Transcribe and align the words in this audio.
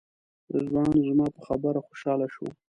رضوان 0.53 0.89
زما 1.07 1.27
په 1.35 1.39
خبره 1.47 1.79
خوشاله 1.87 2.27
شو. 2.33 2.45